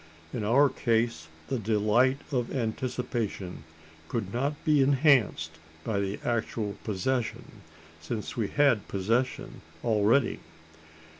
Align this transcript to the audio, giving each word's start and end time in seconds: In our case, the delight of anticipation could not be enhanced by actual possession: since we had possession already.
In 0.33 0.43
our 0.43 0.67
case, 0.67 1.27
the 1.47 1.59
delight 1.59 2.17
of 2.31 2.51
anticipation 2.51 3.65
could 4.07 4.33
not 4.33 4.53
be 4.65 4.81
enhanced 4.81 5.51
by 5.83 6.17
actual 6.25 6.75
possession: 6.83 7.61
since 8.01 8.35
we 8.35 8.47
had 8.47 8.87
possession 8.87 9.61
already. 9.83 10.39